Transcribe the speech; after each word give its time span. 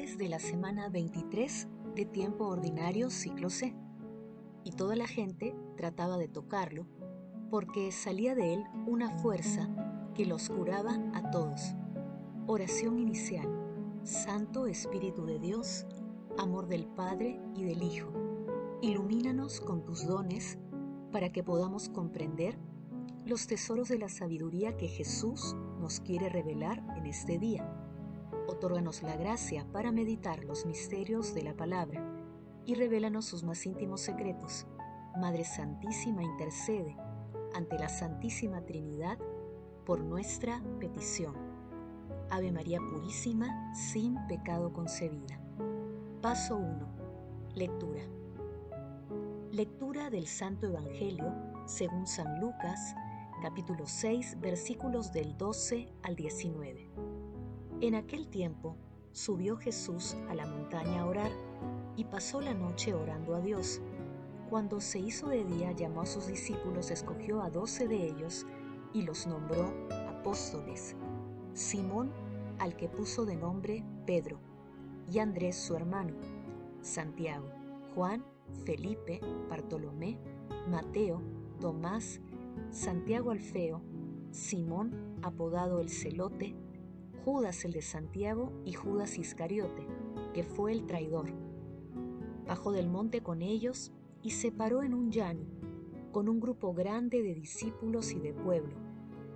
de 0.00 0.30
la 0.30 0.38
semana 0.38 0.88
23 0.88 1.68
de 1.94 2.06
tiempo 2.06 2.46
ordinario 2.46 3.10
ciclo 3.10 3.50
C. 3.50 3.76
Y 4.64 4.72
toda 4.72 4.96
la 4.96 5.06
gente 5.06 5.54
trataba 5.76 6.16
de 6.16 6.26
tocarlo 6.26 6.86
porque 7.50 7.92
salía 7.92 8.34
de 8.34 8.54
él 8.54 8.64
una 8.86 9.10
fuerza 9.18 9.68
que 10.14 10.24
los 10.24 10.48
curaba 10.48 10.98
a 11.12 11.30
todos. 11.30 11.74
Oración 12.46 12.98
inicial. 12.98 13.46
Santo 14.02 14.66
Espíritu 14.66 15.26
de 15.26 15.38
Dios, 15.38 15.84
amor 16.38 16.66
del 16.66 16.86
Padre 16.86 17.38
y 17.54 17.64
del 17.64 17.82
Hijo, 17.82 18.10
ilumínanos 18.80 19.60
con 19.60 19.84
tus 19.84 20.06
dones 20.06 20.58
para 21.12 21.30
que 21.30 21.44
podamos 21.44 21.90
comprender 21.90 22.58
los 23.26 23.46
tesoros 23.46 23.90
de 23.90 23.98
la 23.98 24.08
sabiduría 24.08 24.78
que 24.78 24.88
Jesús 24.88 25.54
nos 25.78 26.00
quiere 26.00 26.30
revelar 26.30 26.82
en 26.96 27.04
este 27.04 27.38
día 27.38 27.79
Otórganos 28.50 29.04
la 29.04 29.16
gracia 29.16 29.64
para 29.72 29.92
meditar 29.92 30.42
los 30.44 30.66
misterios 30.66 31.34
de 31.36 31.44
la 31.44 31.54
palabra 31.54 32.04
y 32.66 32.74
revélanos 32.74 33.24
sus 33.24 33.44
más 33.44 33.64
íntimos 33.64 34.00
secretos. 34.00 34.66
Madre 35.16 35.44
Santísima 35.44 36.24
intercede 36.24 36.96
ante 37.54 37.78
la 37.78 37.88
Santísima 37.88 38.66
Trinidad 38.66 39.18
por 39.86 40.00
nuestra 40.00 40.60
petición. 40.80 41.36
Ave 42.28 42.50
María 42.50 42.80
Purísima, 42.80 43.72
sin 43.72 44.16
pecado 44.26 44.72
concebida. 44.72 45.40
Paso 46.20 46.56
1. 46.56 46.88
Lectura. 47.54 48.02
Lectura 49.52 50.10
del 50.10 50.26
Santo 50.26 50.66
Evangelio 50.66 51.32
según 51.66 52.04
San 52.08 52.40
Lucas, 52.40 52.96
capítulo 53.42 53.86
6, 53.86 54.40
versículos 54.40 55.12
del 55.12 55.36
12 55.38 55.88
al 56.02 56.16
19. 56.16 56.89
En 57.82 57.94
aquel 57.94 58.28
tiempo 58.28 58.76
subió 59.12 59.56
Jesús 59.56 60.14
a 60.28 60.34
la 60.34 60.46
montaña 60.46 61.00
a 61.00 61.06
orar 61.06 61.32
y 61.96 62.04
pasó 62.04 62.42
la 62.42 62.52
noche 62.52 62.92
orando 62.92 63.34
a 63.34 63.40
Dios. 63.40 63.80
Cuando 64.50 64.82
se 64.82 64.98
hizo 64.98 65.28
de 65.28 65.44
día 65.44 65.72
llamó 65.72 66.02
a 66.02 66.06
sus 66.06 66.26
discípulos, 66.26 66.90
escogió 66.90 67.40
a 67.40 67.48
doce 67.48 67.88
de 67.88 68.06
ellos 68.06 68.46
y 68.92 69.00
los 69.00 69.26
nombró 69.26 69.72
apóstoles. 70.10 70.94
Simón, 71.54 72.12
al 72.58 72.76
que 72.76 72.90
puso 72.90 73.24
de 73.24 73.36
nombre 73.36 73.82
Pedro, 74.04 74.38
y 75.10 75.18
Andrés 75.18 75.56
su 75.56 75.74
hermano, 75.74 76.12
Santiago, 76.82 77.48
Juan, 77.94 78.22
Felipe, 78.66 79.20
Bartolomé, 79.48 80.18
Mateo, 80.68 81.22
Tomás, 81.60 82.20
Santiago 82.70 83.30
Alfeo, 83.30 83.80
Simón, 84.32 85.16
apodado 85.22 85.80
el 85.80 85.88
celote, 85.88 86.54
Judas 87.24 87.66
el 87.66 87.72
de 87.72 87.82
Santiago 87.82 88.50
y 88.64 88.72
Judas 88.72 89.18
Iscariote, 89.18 89.86
que 90.32 90.42
fue 90.42 90.72
el 90.72 90.86
traidor. 90.86 91.30
Bajó 92.46 92.72
del 92.72 92.88
monte 92.88 93.22
con 93.22 93.42
ellos 93.42 93.92
y 94.22 94.30
se 94.30 94.50
paró 94.50 94.82
en 94.82 94.94
un 94.94 95.10
llano, 95.10 95.44
con 96.12 96.30
un 96.30 96.40
grupo 96.40 96.72
grande 96.72 97.22
de 97.22 97.34
discípulos 97.34 98.12
y 98.12 98.20
de 98.20 98.32
pueblo, 98.32 98.74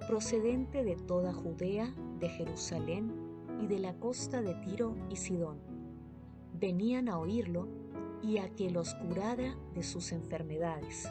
procedente 0.08 0.82
de 0.82 0.96
toda 0.96 1.34
Judea, 1.34 1.94
de 2.20 2.30
Jerusalén 2.30 3.12
y 3.60 3.66
de 3.66 3.78
la 3.78 3.94
costa 3.98 4.40
de 4.40 4.54
Tiro 4.54 4.96
y 5.10 5.16
Sidón. 5.16 5.58
Venían 6.58 7.10
a 7.10 7.18
oírlo 7.18 7.68
y 8.22 8.38
a 8.38 8.48
que 8.54 8.70
los 8.70 8.94
curara 8.94 9.58
de 9.74 9.82
sus 9.82 10.10
enfermedades. 10.12 11.06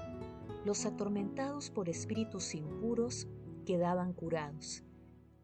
Los 0.65 0.87
atormentados 0.87 1.69
por 1.69 1.87
espíritus 1.87 2.55
impuros 2.55 3.27
quedaban 3.63 4.13
curados, 4.13 4.83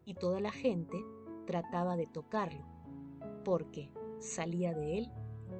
y 0.04 0.14
toda 0.14 0.40
la 0.40 0.50
gente 0.50 1.00
trataba 1.50 1.96
de 1.96 2.06
tocarlo, 2.06 2.64
porque 3.44 3.90
salía 4.20 4.72
de 4.72 4.98
él 4.98 5.10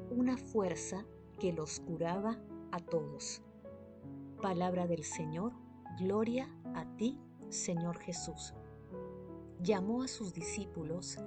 una 0.09 0.37
fuerza 0.37 1.05
que 1.41 1.53
los 1.53 1.81
curaba 1.81 2.39
a 2.71 2.79
todos. 2.79 3.43
Palabra 4.41 4.87
del 4.87 5.03
Señor, 5.03 5.53
gloria 5.99 6.49
a 6.77 6.85
ti, 6.97 7.19
Señor 7.49 7.99
Jesús. 7.99 8.55
Llamó 9.61 10.05
a 10.05 10.09
sus 10.09 10.33
discípulos 10.33 11.19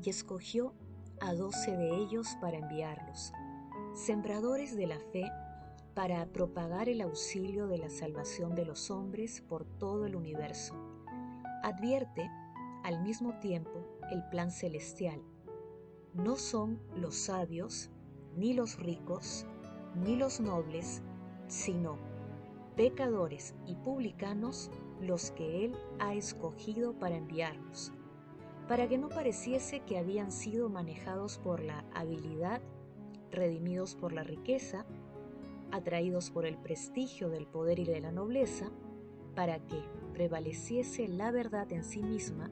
y 0.00 0.08
escogió 0.08 0.72
a 1.18 1.34
doce 1.34 1.76
de 1.76 1.96
ellos 1.96 2.28
para 2.40 2.58
enviarlos, 2.58 3.32
sembradores 3.92 4.76
de 4.76 4.86
la 4.86 5.00
fe, 5.00 5.24
para 5.94 6.24
propagar 6.26 6.88
el 6.88 7.00
auxilio 7.00 7.66
de 7.66 7.78
la 7.78 7.90
salvación 7.90 8.54
de 8.54 8.66
los 8.66 8.88
hombres 8.88 9.40
por 9.40 9.64
todo 9.64 10.06
el 10.06 10.14
universo. 10.14 10.76
Advierte 11.64 12.30
al 12.84 13.02
mismo 13.02 13.40
tiempo 13.40 13.95
el 14.10 14.22
plan 14.28 14.50
celestial. 14.50 15.20
No 16.14 16.36
son 16.36 16.80
los 16.96 17.14
sabios, 17.14 17.90
ni 18.36 18.54
los 18.54 18.78
ricos, 18.78 19.46
ni 19.94 20.16
los 20.16 20.40
nobles, 20.40 21.02
sino 21.48 21.98
pecadores 22.76 23.54
y 23.66 23.74
publicanos 23.76 24.70
los 25.00 25.30
que 25.30 25.64
Él 25.64 25.76
ha 25.98 26.14
escogido 26.14 26.98
para 26.98 27.16
enviarnos, 27.16 27.92
para 28.68 28.88
que 28.88 28.98
no 28.98 29.08
pareciese 29.08 29.80
que 29.80 29.98
habían 29.98 30.30
sido 30.30 30.68
manejados 30.68 31.38
por 31.38 31.62
la 31.62 31.84
habilidad, 31.94 32.60
redimidos 33.30 33.94
por 33.94 34.12
la 34.12 34.22
riqueza, 34.22 34.86
atraídos 35.70 36.30
por 36.30 36.46
el 36.46 36.56
prestigio 36.58 37.28
del 37.28 37.46
poder 37.46 37.78
y 37.78 37.84
de 37.84 38.00
la 38.00 38.12
nobleza, 38.12 38.70
para 39.34 39.58
que 39.58 39.82
prevaleciese 40.12 41.08
la 41.08 41.30
verdad 41.30 41.70
en 41.72 41.84
sí 41.84 42.02
misma 42.02 42.50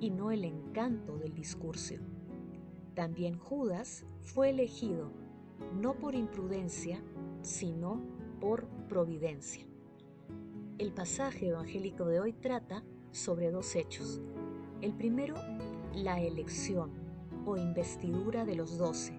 y 0.00 0.10
no 0.10 0.30
el 0.30 0.44
encanto 0.44 1.18
del 1.18 1.34
discurso. 1.34 1.94
También 2.94 3.38
Judas 3.38 4.04
fue 4.20 4.50
elegido 4.50 5.10
no 5.80 5.94
por 5.94 6.14
imprudencia, 6.14 7.02
sino 7.42 8.00
por 8.40 8.66
providencia. 8.88 9.66
El 10.78 10.92
pasaje 10.92 11.48
evangélico 11.48 12.06
de 12.06 12.20
hoy 12.20 12.32
trata 12.32 12.84
sobre 13.12 13.50
dos 13.50 13.76
hechos. 13.76 14.20
El 14.80 14.92
primero, 14.94 15.34
la 15.94 16.20
elección 16.20 16.90
o 17.46 17.56
investidura 17.56 18.44
de 18.44 18.56
los 18.56 18.76
doce, 18.78 19.18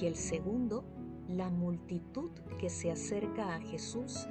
y 0.00 0.06
el 0.06 0.16
segundo, 0.16 0.84
la 1.28 1.50
multitud 1.50 2.30
que 2.58 2.70
se 2.70 2.90
acerca 2.90 3.54
a 3.54 3.60
Jesús 3.60 4.26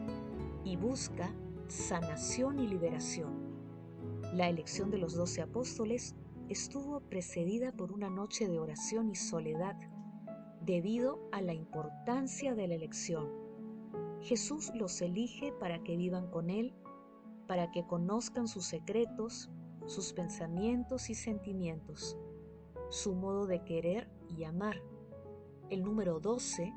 y 0.64 0.76
busca 0.76 1.34
sanación 1.68 2.60
y 2.60 2.68
liberación. 2.68 3.57
La 4.34 4.50
elección 4.50 4.92
de 4.92 4.98
los 4.98 5.16
doce 5.16 5.42
apóstoles 5.42 6.16
estuvo 6.50 7.00
precedida 7.00 7.72
por 7.72 7.92
una 7.92 8.10
noche 8.10 8.48
de 8.48 8.60
oración 8.60 9.10
y 9.10 9.16
soledad, 9.16 9.76
debido 10.62 11.30
a 11.32 11.42
la 11.42 11.54
importancia 11.54 12.54
de 12.54 12.68
la 12.68 12.76
elección. 12.76 13.30
Jesús 14.22 14.72
los 14.76 15.02
elige 15.02 15.54
para 15.54 15.82
que 15.82 15.96
vivan 15.96 16.30
con 16.30 16.50
Él, 16.50 16.74
para 17.48 17.72
que 17.72 17.88
conozcan 17.88 18.50
sus 18.50 18.66
secretos, 18.66 19.50
sus 19.86 20.12
pensamientos 20.12 21.10
y 21.10 21.16
sentimientos, 21.16 22.18
su 22.90 23.16
modo 23.16 23.48
de 23.48 23.64
querer 23.64 24.10
y 24.28 24.44
amar. 24.44 24.82
El 25.70 25.84
número 25.84 26.20
12 26.20 26.74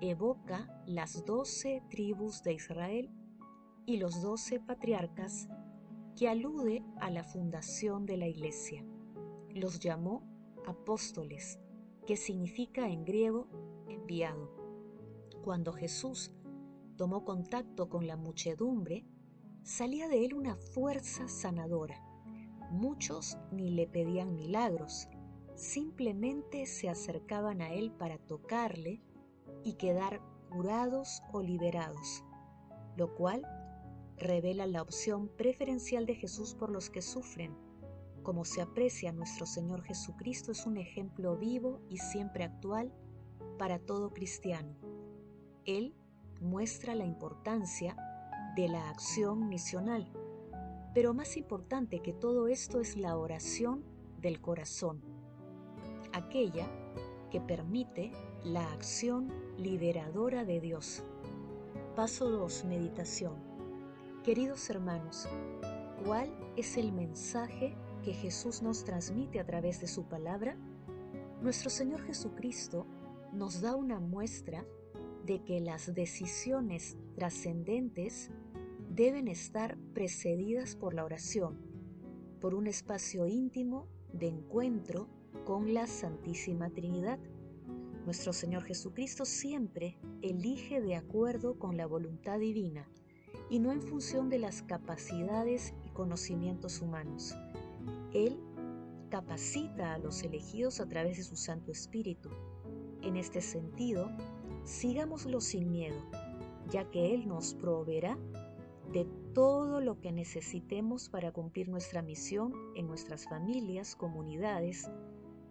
evoca 0.00 0.68
las 0.86 1.24
doce 1.24 1.82
tribus 1.90 2.42
de 2.44 2.54
Israel 2.54 3.10
y 3.84 3.96
los 3.96 4.22
doce 4.22 4.60
patriarcas 4.60 5.48
que 6.16 6.28
alude 6.28 6.84
a 7.00 7.10
la 7.10 7.24
fundación 7.24 8.06
de 8.06 8.16
la 8.16 8.28
iglesia. 8.28 8.84
Los 9.50 9.80
llamó 9.80 10.22
apóstoles, 10.66 11.58
que 12.06 12.16
significa 12.16 12.88
en 12.88 13.04
griego 13.04 13.48
enviado. 13.88 14.50
Cuando 15.42 15.72
Jesús 15.72 16.30
tomó 16.96 17.24
contacto 17.24 17.88
con 17.88 18.06
la 18.06 18.16
muchedumbre, 18.16 19.04
salía 19.62 20.08
de 20.08 20.24
él 20.24 20.34
una 20.34 20.56
fuerza 20.56 21.28
sanadora. 21.28 22.00
Muchos 22.70 23.36
ni 23.50 23.70
le 23.70 23.86
pedían 23.86 24.34
milagros, 24.34 25.08
simplemente 25.56 26.66
se 26.66 26.88
acercaban 26.88 27.60
a 27.60 27.72
él 27.72 27.90
para 27.92 28.18
tocarle 28.18 29.02
y 29.64 29.74
quedar 29.74 30.20
curados 30.50 31.22
o 31.32 31.42
liberados, 31.42 32.24
lo 32.96 33.14
cual 33.14 33.44
revela 34.16 34.66
la 34.66 34.82
opción 34.82 35.28
preferencial 35.28 36.06
de 36.06 36.14
Jesús 36.14 36.54
por 36.54 36.70
los 36.70 36.90
que 36.90 37.02
sufren. 37.02 37.56
Como 38.22 38.44
se 38.44 38.62
aprecia, 38.62 39.12
nuestro 39.12 39.46
Señor 39.46 39.82
Jesucristo 39.82 40.52
es 40.52 40.66
un 40.66 40.76
ejemplo 40.76 41.36
vivo 41.36 41.80
y 41.88 41.98
siempre 41.98 42.44
actual 42.44 42.92
para 43.58 43.78
todo 43.78 44.12
cristiano. 44.12 44.74
Él 45.64 45.94
muestra 46.40 46.94
la 46.94 47.04
importancia 47.04 47.96
de 48.56 48.68
la 48.68 48.88
acción 48.88 49.48
misional, 49.48 50.10
pero 50.94 51.12
más 51.12 51.36
importante 51.36 52.00
que 52.00 52.12
todo 52.12 52.48
esto 52.48 52.80
es 52.80 52.96
la 52.96 53.16
oración 53.16 53.84
del 54.20 54.40
corazón, 54.40 55.02
aquella 56.12 56.68
que 57.30 57.40
permite 57.40 58.12
la 58.44 58.72
acción 58.72 59.32
liberadora 59.58 60.44
de 60.44 60.60
Dios. 60.60 61.04
Paso 61.96 62.30
2. 62.30 62.64
Meditación. 62.66 63.53
Queridos 64.24 64.70
hermanos, 64.70 65.28
¿cuál 66.02 66.34
es 66.56 66.78
el 66.78 66.92
mensaje 66.92 67.76
que 68.02 68.14
Jesús 68.14 68.62
nos 68.62 68.82
transmite 68.82 69.38
a 69.38 69.44
través 69.44 69.82
de 69.82 69.86
su 69.86 70.08
palabra? 70.08 70.56
Nuestro 71.42 71.68
Señor 71.68 72.00
Jesucristo 72.00 72.86
nos 73.34 73.60
da 73.60 73.76
una 73.76 74.00
muestra 74.00 74.64
de 75.26 75.44
que 75.44 75.60
las 75.60 75.92
decisiones 75.92 76.96
trascendentes 77.14 78.30
deben 78.88 79.28
estar 79.28 79.76
precedidas 79.92 80.74
por 80.74 80.94
la 80.94 81.04
oración, 81.04 81.60
por 82.40 82.54
un 82.54 82.66
espacio 82.66 83.26
íntimo 83.26 83.88
de 84.14 84.28
encuentro 84.28 85.06
con 85.44 85.74
la 85.74 85.86
Santísima 85.86 86.70
Trinidad. 86.70 87.18
Nuestro 88.06 88.32
Señor 88.32 88.64
Jesucristo 88.64 89.26
siempre 89.26 89.98
elige 90.22 90.80
de 90.80 90.96
acuerdo 90.96 91.58
con 91.58 91.76
la 91.76 91.84
voluntad 91.84 92.38
divina 92.38 92.88
y 93.50 93.58
no 93.58 93.72
en 93.72 93.82
función 93.82 94.28
de 94.28 94.38
las 94.38 94.62
capacidades 94.62 95.74
y 95.84 95.90
conocimientos 95.90 96.80
humanos. 96.80 97.34
Él 98.12 98.38
capacita 99.10 99.94
a 99.94 99.98
los 99.98 100.22
elegidos 100.22 100.80
a 100.80 100.88
través 100.88 101.18
de 101.18 101.24
su 101.24 101.36
Santo 101.36 101.70
Espíritu. 101.70 102.30
En 103.02 103.16
este 103.16 103.40
sentido, 103.40 104.10
sigámoslo 104.64 105.40
sin 105.40 105.70
miedo, 105.70 106.00
ya 106.70 106.90
que 106.90 107.14
Él 107.14 107.28
nos 107.28 107.54
proveerá 107.54 108.18
de 108.92 109.04
todo 109.34 109.80
lo 109.80 110.00
que 110.00 110.12
necesitemos 110.12 111.08
para 111.08 111.32
cumplir 111.32 111.68
nuestra 111.68 112.02
misión 112.02 112.52
en 112.74 112.86
nuestras 112.86 113.28
familias, 113.28 113.96
comunidades, 113.96 114.90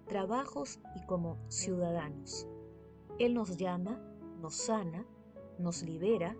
trabajos 0.07 0.79
y 0.95 1.05
como 1.05 1.37
ciudadanos. 1.49 2.47
Él 3.19 3.33
nos 3.33 3.57
llama, 3.57 4.01
nos 4.39 4.55
sana, 4.55 5.05
nos 5.59 5.83
libera, 5.83 6.35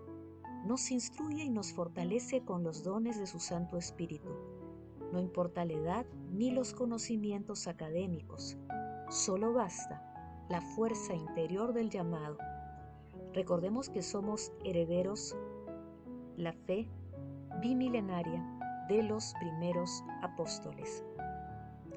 nos 0.64 0.90
instruye 0.90 1.44
y 1.44 1.50
nos 1.50 1.72
fortalece 1.72 2.42
con 2.42 2.64
los 2.64 2.82
dones 2.82 3.18
de 3.18 3.26
su 3.26 3.38
Santo 3.38 3.76
Espíritu. 3.76 4.30
No 5.12 5.20
importa 5.20 5.64
la 5.64 5.74
edad 5.74 6.06
ni 6.32 6.50
los 6.50 6.72
conocimientos 6.72 7.66
académicos, 7.66 8.56
solo 9.10 9.52
basta 9.52 10.02
la 10.48 10.60
fuerza 10.60 11.14
interior 11.14 11.72
del 11.72 11.90
llamado. 11.90 12.38
Recordemos 13.32 13.88
que 13.88 14.02
somos 14.02 14.52
herederos 14.64 15.36
la 16.36 16.52
fe 16.52 16.88
bimilenaria 17.60 18.42
de 18.88 19.02
los 19.02 19.34
primeros 19.40 20.02
apóstoles. 20.22 21.04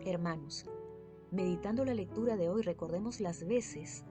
Hermanos, 0.05 0.65
meditando 1.31 1.83
la 1.85 1.93
lectura 1.93 2.37
de 2.37 2.49
hoy 2.49 2.61
recordemos 2.61 3.19
las 3.19 3.45
veces 3.45 4.05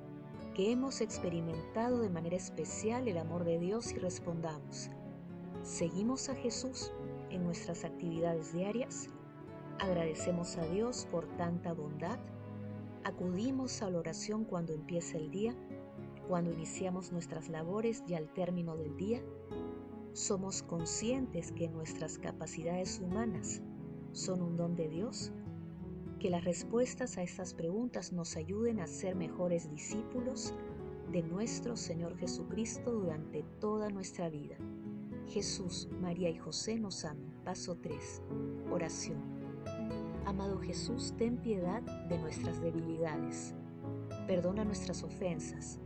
que 0.56 0.72
hemos 0.72 1.02
experimentado 1.02 2.00
de 2.00 2.08
manera 2.08 2.36
especial 2.36 3.08
el 3.08 3.18
amor 3.18 3.44
de 3.44 3.58
Dios 3.58 3.92
y 3.92 3.96
respondamos, 3.96 4.88
¿seguimos 5.62 6.30
a 6.30 6.34
Jesús 6.34 6.94
en 7.28 7.44
nuestras 7.44 7.84
actividades 7.84 8.54
diarias? 8.54 9.10
¿Agradecemos 9.78 10.56
a 10.56 10.64
Dios 10.64 11.06
por 11.10 11.26
tanta 11.36 11.74
bondad? 11.74 12.18
¿Acudimos 13.04 13.82
a 13.82 13.90
la 13.90 13.98
oración 13.98 14.46
cuando 14.46 14.72
empieza 14.72 15.18
el 15.18 15.30
día? 15.30 15.54
¿Cuando 16.26 16.50
iniciamos 16.54 17.12
nuestras 17.12 17.50
labores 17.50 18.02
y 18.08 18.14
al 18.14 18.32
término 18.32 18.78
del 18.78 18.96
día? 18.96 19.22
somos 20.14 20.62
conscientes 20.62 21.52
que 21.52 21.68
nuestras 21.68 22.16
capacidades 22.16 23.00
humanas 23.00 23.60
son 24.12 24.40
un 24.40 24.56
don 24.56 24.74
de 24.74 24.88
Dios, 24.88 25.30
que 26.26 26.30
las 26.30 26.44
respuestas 26.44 27.18
a 27.18 27.22
estas 27.22 27.54
preguntas 27.54 28.12
nos 28.12 28.36
ayuden 28.36 28.80
a 28.80 28.88
ser 28.88 29.14
mejores 29.14 29.70
discípulos 29.70 30.52
de 31.12 31.22
nuestro 31.22 31.76
Señor 31.76 32.18
Jesucristo 32.18 32.90
durante 32.90 33.44
toda 33.60 33.90
nuestra 33.90 34.28
vida. 34.28 34.56
Jesús, 35.28 35.88
María 36.00 36.28
y 36.28 36.36
José 36.36 36.80
nos 36.80 37.04
aman. 37.04 37.32
Paso 37.44 37.76
3. 37.76 38.22
Oración. 38.72 39.22
Amado 40.24 40.58
Jesús, 40.58 41.14
ten 41.16 41.36
piedad 41.36 41.80
de 42.08 42.18
nuestras 42.18 42.60
debilidades. 42.60 43.54
Perdona 44.26 44.64
nuestras 44.64 45.04
ofensas 45.04 45.78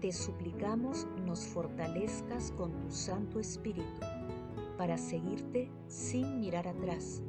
te 0.00 0.12
suplicamos 0.12 1.08
nos 1.26 1.40
fortalezcas 1.40 2.52
con 2.52 2.70
tu 2.78 2.92
Santo 2.92 3.40
Espíritu 3.40 4.00
para 4.76 4.96
seguirte 4.96 5.68
sin 5.88 6.38
mirar 6.38 6.68
atrás 6.68 7.20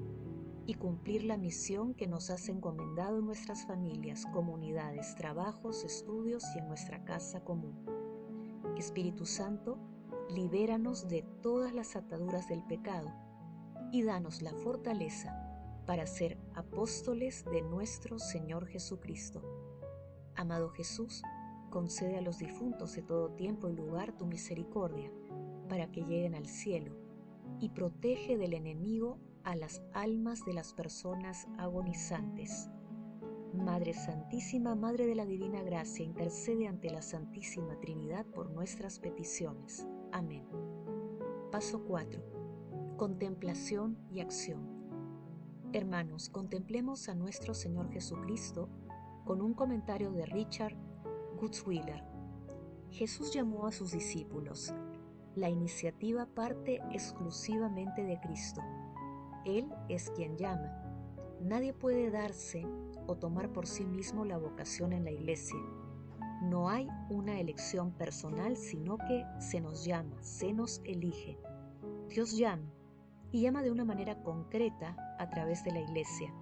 y 0.69 0.75
cumplir 0.75 1.23
la 1.23 1.35
misión 1.35 1.95
que 1.95 2.05
nos 2.05 2.29
has 2.29 2.47
encomendado 2.47 3.17
en 3.17 3.25
nuestras 3.25 3.65
familias, 3.65 4.27
comunidades, 4.27 5.15
trabajos, 5.15 5.83
estudios 5.83 6.43
y 6.53 6.59
en 6.59 6.67
nuestra 6.67 7.03
casa 7.05 7.43
común. 7.43 7.75
Espíritu 8.77 9.25
Santo, 9.25 9.79
libéranos 10.29 11.07
de 11.07 11.23
todas 11.41 11.73
las 11.73 11.95
ataduras 11.95 12.47
del 12.47 12.63
pecado 12.63 13.11
y 13.91 14.03
danos 14.03 14.43
la 14.43 14.53
fortaleza 14.53 15.35
para 15.87 16.05
ser 16.05 16.37
apóstoles 16.53 17.43
de 17.45 17.63
nuestro 17.63 18.19
Señor 18.19 18.67
Jesucristo. 18.67 19.41
Amado 20.35 20.69
Jesús, 20.69 21.23
Concede 21.71 22.17
a 22.17 22.21
los 22.21 22.39
difuntos 22.39 22.95
de 22.95 23.03
todo 23.03 23.29
tiempo 23.31 23.69
y 23.69 23.75
lugar 23.75 24.17
tu 24.17 24.25
misericordia, 24.25 25.11
para 25.67 25.91
que 25.91 26.01
lleguen 26.01 26.33
al 26.33 26.47
cielo, 26.47 26.95
y 27.59 27.69
protege 27.69 28.37
del 28.37 28.55
enemigo 28.55 29.19
a 29.43 29.55
las 29.55 29.81
almas 29.93 30.45
de 30.45 30.53
las 30.53 30.73
personas 30.73 31.47
agonizantes. 31.57 32.69
Madre 33.53 33.93
Santísima, 33.93 34.75
Madre 34.75 35.07
de 35.07 35.15
la 35.15 35.25
Divina 35.25 35.63
Gracia, 35.63 36.05
intercede 36.05 36.67
ante 36.67 36.91
la 36.91 37.01
Santísima 37.01 37.79
Trinidad 37.79 38.25
por 38.27 38.51
nuestras 38.51 38.99
peticiones. 38.99 39.87
Amén. 40.11 40.45
Paso 41.51 41.83
4. 41.85 42.95
Contemplación 42.97 43.97
y 44.11 44.19
acción. 44.19 44.79
Hermanos, 45.73 46.29
contemplemos 46.29 47.09
a 47.09 47.15
nuestro 47.15 47.53
Señor 47.53 47.91
Jesucristo 47.91 48.69
con 49.25 49.41
un 49.41 49.53
comentario 49.53 50.11
de 50.11 50.25
Richard 50.25 50.75
Gutzwiller. 51.39 52.03
Jesús 52.91 53.33
llamó 53.33 53.67
a 53.67 53.71
sus 53.71 53.91
discípulos. 53.91 54.73
La 55.35 55.49
iniciativa 55.49 56.25
parte 56.25 56.81
exclusivamente 56.91 58.03
de 58.03 58.19
Cristo. 58.19 58.61
Él 59.45 59.69
es 59.87 60.09
quien 60.11 60.37
llama. 60.37 60.71
Nadie 61.41 61.73
puede 61.73 62.11
darse 62.11 62.65
o 63.07 63.15
tomar 63.15 63.51
por 63.51 63.65
sí 63.65 63.85
mismo 63.85 64.25
la 64.25 64.37
vocación 64.37 64.93
en 64.93 65.03
la 65.03 65.11
iglesia. 65.11 65.59
No 66.41 66.69
hay 66.69 66.87
una 67.09 67.39
elección 67.39 67.91
personal, 67.91 68.55
sino 68.55 68.97
que 68.97 69.25
se 69.39 69.59
nos 69.59 69.83
llama, 69.83 70.21
se 70.21 70.53
nos 70.53 70.81
elige. 70.85 71.37
Dios 72.09 72.37
llama 72.37 72.71
y 73.31 73.41
llama 73.41 73.61
de 73.61 73.71
una 73.71 73.85
manera 73.85 74.21
concreta 74.23 74.95
a 75.19 75.29
través 75.29 75.63
de 75.63 75.71
la 75.71 75.81
iglesia. 75.81 76.33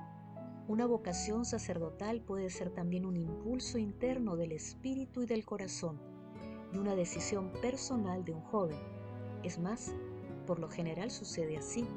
Una 0.67 0.85
vocación 0.85 1.45
sacerdotal 1.45 2.21
puede 2.21 2.49
ser 2.49 2.69
también 2.71 3.05
un 3.05 3.15
impulso 3.15 3.77
interno 3.77 4.35
del 4.35 4.51
espíritu 4.51 5.23
y 5.23 5.25
del 5.25 5.45
corazón 5.45 5.99
y 6.73 6.77
una 6.77 6.95
decisión 6.95 7.51
personal 7.61 8.25
de 8.25 8.33
un 8.33 8.41
joven. 8.41 8.77
Es 9.43 9.59
más, 9.59 9.93
por 10.45 10.59
lo 10.59 10.69
general 10.69 11.09
sucede 11.11 11.57
así. 11.57 11.87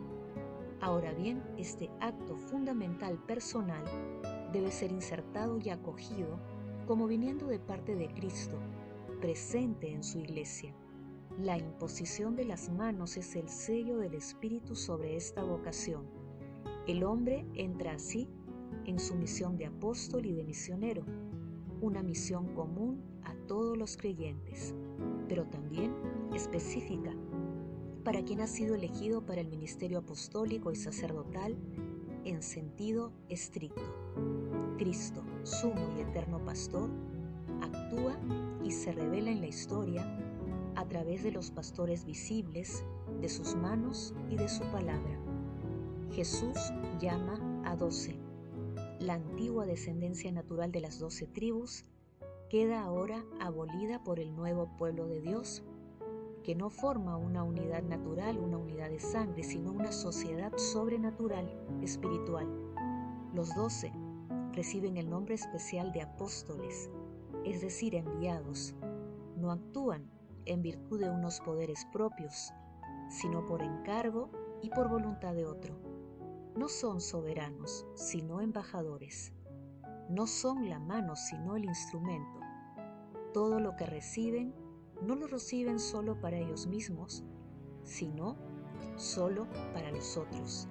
Ahora 0.81 1.13
bien, 1.13 1.43
este 1.59 1.91
acto 2.01 2.37
fundamental 2.37 3.19
personal 3.27 3.85
debe 4.53 4.71
ser 4.71 4.91
insertado 4.91 5.59
y 5.59 5.69
acogido 5.69 6.41
como 6.87 7.07
viniendo 7.07 7.47
de 7.47 7.59
parte 7.59 7.95
de 7.95 8.09
Cristo, 8.09 8.59
presente 9.21 9.93
en 9.93 10.03
su 10.03 10.19
iglesia. 10.19 10.75
La 11.39 11.59
imposición 11.59 12.35
de 12.35 12.47
las 12.47 12.71
manos 12.71 13.17
es 13.17 13.37
el 13.37 13.49
sello 13.49 13.99
del 13.99 14.15
Espíritu 14.15 14.75
sobre 14.75 15.17
esta 15.17 15.43
vocación. 15.43 16.07
El 16.87 17.05
hombre 17.05 17.47
entra 17.55 17.93
así 17.93 18.29
en 18.87 18.99
su 18.99 19.15
misión 19.15 19.57
de 19.57 19.67
apóstol 19.67 20.25
y 20.25 20.33
de 20.33 20.45
misionero, 20.45 21.05
una 21.81 22.03
misión 22.03 22.55
común 22.55 23.03
a 23.23 23.35
todos 23.47 23.77
los 23.77 23.97
creyentes, 23.97 24.75
pero 25.29 25.45
también 25.47 25.95
específica 26.35 27.15
para 28.11 28.25
quien 28.25 28.41
ha 28.41 28.49
sido 28.49 28.75
elegido 28.75 29.25
para 29.25 29.41
el 29.41 29.47
ministerio 29.47 30.01
apostólico 30.01 30.73
y 30.73 30.75
sacerdotal 30.75 31.57
en 32.25 32.43
sentido 32.43 33.13
estricto. 33.29 33.85
Cristo, 34.79 35.23
sumo 35.45 35.97
y 35.97 36.01
eterno 36.01 36.45
pastor, 36.45 36.91
actúa 37.63 38.19
y 38.65 38.73
se 38.73 38.91
revela 38.91 39.31
en 39.31 39.41
la 39.41 39.47
historia 39.47 40.05
a 40.75 40.89
través 40.89 41.23
de 41.23 41.31
los 41.31 41.53
pastores 41.53 42.05
visibles, 42.05 42.85
de 43.21 43.29
sus 43.29 43.55
manos 43.55 44.13
y 44.29 44.35
de 44.35 44.49
su 44.49 44.65
palabra. 44.73 45.17
Jesús 46.11 46.59
llama 46.99 47.63
a 47.65 47.77
doce 47.77 48.19
la 48.99 49.15
antigua 49.15 49.67
descendencia 49.67 50.33
natural 50.33 50.73
de 50.73 50.81
las 50.81 50.99
doce 50.99 51.29
tribus 51.29 51.85
queda 52.49 52.83
ahora 52.83 53.25
abolida 53.39 54.03
por 54.03 54.19
el 54.19 54.35
nuevo 54.35 54.69
pueblo 54.77 55.07
de 55.07 55.21
Dios, 55.21 55.63
que 56.43 56.55
no 56.55 56.71
forma 56.71 57.17
una 57.17 57.43
unidad 57.43 57.83
natural, 57.83 58.39
una 58.39 58.59
unidad 58.59 58.91
de 58.91 59.01
sangre, 59.01 59.43
sino 59.43 59.73
una 59.73 59.93
sociedad 59.93 60.57
sobrenatural, 60.57 61.51
espiritual. 61.83 62.49
Los 63.35 63.55
doce 63.55 63.93
reciben 64.53 64.97
el 64.97 65.09
nombre 65.09 65.35
especial 65.35 65.93
de 65.93 66.03
apóstoles, 66.03 66.91
es 67.45 67.61
decir, 67.61 67.95
enviados. 67.95 68.75
No 69.37 69.53
actúan 69.53 70.11
en 70.47 70.63
virtud 70.63 71.01
de 71.01 71.11
unos 71.11 71.41
poderes 71.41 71.87
propios, 71.93 72.53
sino 73.09 73.45
por 73.47 73.63
encargo 73.63 74.31
y 74.63 74.71
por 74.71 74.89
voluntad 74.89 75.35
de 75.35 75.47
otro 75.47 75.91
no 76.57 76.69
son 76.69 77.01
soberanos, 77.01 77.87
sino 77.95 78.41
embajadores. 78.41 79.33
no 80.11 80.27
son 80.27 80.69
la 80.69 80.81
mano 80.81 81.15
sino 81.15 81.57
el 81.57 81.65
instrumento. 81.65 82.41
Todo 83.33 83.61
lo 83.61 83.77
que 83.77 83.87
reciben 83.87 84.53
no 85.03 85.15
lo 85.15 85.27
reciben 85.27 85.79
solo 85.79 86.21
para 86.21 86.39
ellos 86.39 86.67
mismos, 86.67 87.25
sino 87.83 88.37
solo 88.97 89.47
para 89.73 89.91
los 89.91 90.17
otros. 90.17 90.69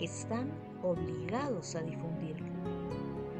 Están 0.00 0.50
obligados 0.82 1.74
a 1.76 1.82
difundirlo. 1.82 2.48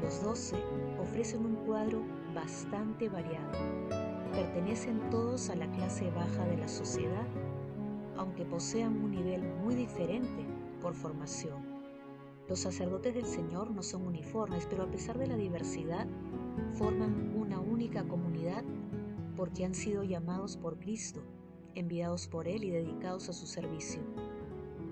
Los 0.01 0.23
doce 0.23 0.57
ofrecen 0.99 1.45
un 1.45 1.55
cuadro 1.65 2.01
bastante 2.33 3.09
variado. 3.09 3.51
Pertenecen 4.31 5.09
todos 5.09 5.49
a 5.49 5.55
la 5.55 5.69
clase 5.71 6.09
baja 6.11 6.45
de 6.45 6.57
la 6.57 6.67
sociedad, 6.67 7.27
aunque 8.17 8.45
posean 8.45 9.03
un 9.03 9.11
nivel 9.11 9.41
muy 9.63 9.75
diferente 9.75 10.45
por 10.81 10.93
formación. 10.93 11.81
Los 12.47 12.59
sacerdotes 12.59 13.13
del 13.13 13.25
Señor 13.25 13.71
no 13.71 13.83
son 13.83 14.07
uniformes, 14.07 14.67
pero 14.69 14.83
a 14.83 14.91
pesar 14.91 15.17
de 15.17 15.27
la 15.27 15.37
diversidad, 15.37 16.07
forman 16.73 17.33
una 17.35 17.59
única 17.59 18.03
comunidad 18.03 18.63
porque 19.35 19.65
han 19.65 19.75
sido 19.75 20.03
llamados 20.03 20.57
por 20.57 20.79
Cristo, 20.79 21.21
enviados 21.75 22.27
por 22.27 22.47
Él 22.47 22.63
y 22.63 22.69
dedicados 22.69 23.29
a 23.29 23.33
su 23.33 23.47
servicio. 23.47 24.01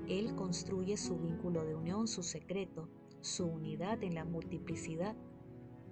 Él 0.08 0.36
construye 0.36 0.98
su 0.98 1.18
vínculo 1.18 1.66
de 1.66 1.76
unión, 1.76 2.08
su 2.08 2.24
secreto, 2.24 2.90
su 3.22 3.46
unidad 3.46 4.04
en 4.04 4.16
la 4.16 4.26
multiplicidad. 4.26 5.16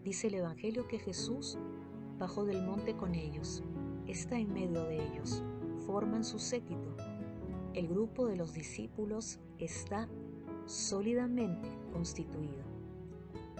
Dice 0.03 0.27
el 0.27 0.35
Evangelio 0.35 0.87
que 0.87 0.99
Jesús 0.99 1.57
bajó 2.17 2.45
del 2.45 2.65
monte 2.65 2.95
con 2.95 3.13
ellos, 3.13 3.63
está 4.07 4.39
en 4.39 4.53
medio 4.53 4.83
de 4.83 5.03
ellos, 5.03 5.43
forman 5.85 6.23
su 6.23 6.39
séquito. 6.39 6.95
El 7.73 7.87
grupo 7.87 8.25
de 8.25 8.37
los 8.37 8.53
discípulos 8.53 9.39
está 9.59 10.09
sólidamente 10.65 11.69
constituido. 11.91 12.65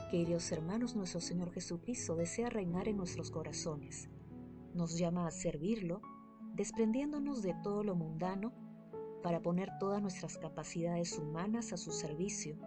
Queridos 0.10 0.52
hermanos, 0.52 0.96
nuestro 0.96 1.20
Señor 1.20 1.52
Jesucristo 1.52 2.16
desea 2.16 2.50
reinar 2.50 2.88
en 2.88 2.98
nuestros 2.98 3.30
corazones. 3.30 4.10
Nos 4.78 4.98
llama 4.98 5.28
a 5.28 5.32
servirlo, 5.32 6.02
desprendiéndonos 6.54 7.42
de 7.42 7.54
todo 7.64 7.84
lo 7.84 7.96
mundano 7.96 8.54
para 9.24 9.42
poner 9.42 9.72
todas 9.80 10.02
nuestras 10.02 10.38
capacidades 10.38 11.18
humanas 11.18 11.74
a 11.74 11.78
su 11.78 11.92
servicio 11.92 12.58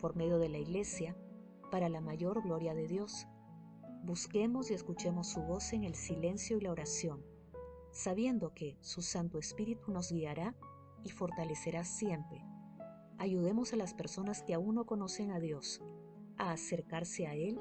por 0.00 0.16
medio 0.16 0.38
de 0.38 0.48
la 0.48 0.58
Iglesia 0.58 1.16
para 1.70 1.88
la 1.88 2.00
mayor 2.00 2.42
gloria 2.42 2.74
de 2.74 2.88
Dios. 2.88 3.26
Busquemos 4.02 4.70
y 4.70 4.74
escuchemos 4.74 5.28
su 5.28 5.42
voz 5.42 5.72
en 5.72 5.84
el 5.84 5.94
silencio 5.94 6.56
y 6.56 6.62
la 6.62 6.72
oración, 6.72 7.22
sabiendo 7.92 8.54
que 8.54 8.76
su 8.80 9.02
Santo 9.02 9.38
Espíritu 9.38 9.92
nos 9.92 10.10
guiará 10.10 10.56
y 11.04 11.10
fortalecerá 11.10 11.84
siempre 11.84 12.42
ayudemos 13.20 13.74
a 13.74 13.76
las 13.76 13.92
personas 13.92 14.42
que 14.42 14.54
aún 14.54 14.76
no 14.76 14.86
conocen 14.86 15.30
a 15.30 15.38
Dios 15.38 15.82
a 16.38 16.52
acercarse 16.52 17.26
a 17.26 17.34
Él 17.34 17.60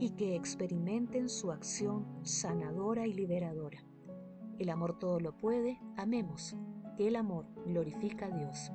y 0.00 0.10
que 0.10 0.34
experimenten 0.34 1.28
su 1.28 1.52
acción 1.52 2.06
sanadora 2.24 3.06
y 3.06 3.12
liberadora. 3.12 3.84
El 4.58 4.70
amor 4.70 4.98
todo 4.98 5.20
lo 5.20 5.36
puede, 5.36 5.78
amemos, 5.96 6.56
que 6.96 7.06
el 7.06 7.14
amor 7.14 7.46
glorifica 7.66 8.26
a 8.26 8.30
Dios. 8.30 8.72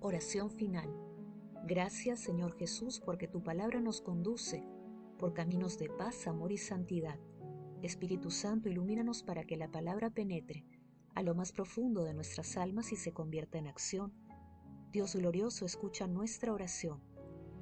Oración 0.00 0.50
final. 0.50 0.92
Gracias 1.66 2.20
Señor 2.20 2.56
Jesús 2.58 3.00
porque 3.00 3.28
tu 3.28 3.42
palabra 3.42 3.80
nos 3.80 4.02
conduce 4.02 4.62
por 5.18 5.32
caminos 5.32 5.78
de 5.78 5.88
paz, 5.88 6.26
amor 6.26 6.52
y 6.52 6.58
santidad. 6.58 7.18
Espíritu 7.80 8.30
Santo, 8.30 8.68
ilumínanos 8.68 9.22
para 9.22 9.44
que 9.44 9.56
la 9.56 9.70
palabra 9.70 10.10
penetre 10.10 10.66
a 11.14 11.22
lo 11.22 11.34
más 11.34 11.52
profundo 11.52 12.02
de 12.02 12.12
nuestras 12.12 12.56
almas 12.56 12.92
y 12.92 12.96
se 12.96 13.12
convierta 13.12 13.56
en 13.56 13.68
acción 13.68 14.12
Dios 14.94 15.16
glorioso, 15.16 15.66
escucha 15.66 16.06
nuestra 16.06 16.52
oración. 16.52 17.02